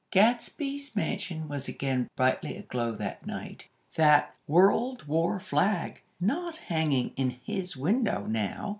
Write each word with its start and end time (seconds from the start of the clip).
Gadsby's 0.09 0.95
mansion 0.95 1.47
was 1.47 1.67
again 1.67 2.09
brightly 2.15 2.57
aglow 2.57 2.93
that 2.93 3.23
night, 3.27 3.67
that 3.93 4.33
"World 4.47 5.07
War 5.07 5.39
flag" 5.39 6.01
not 6.19 6.57
hanging 6.57 7.13
in 7.17 7.29
his 7.29 7.77
window 7.77 8.25
now. 8.25 8.69